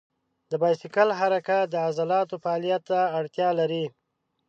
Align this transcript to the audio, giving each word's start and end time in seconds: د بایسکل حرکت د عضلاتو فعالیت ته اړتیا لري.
د 0.51 0.53
بایسکل 0.61 1.09
حرکت 1.19 1.65
د 1.69 1.75
عضلاتو 1.87 2.35
فعالیت 2.43 2.81
ته 2.89 2.99
اړتیا 3.19 3.49
لري. 3.59 3.85